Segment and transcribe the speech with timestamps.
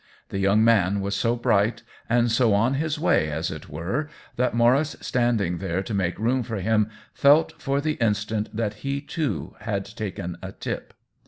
[0.29, 4.55] The young man was so bright and so on his way, as it were, that
[4.55, 9.53] Maurice, standing ther^ to make room for him, felt for the instant that he, too,
[9.59, 10.95] had taken a tip.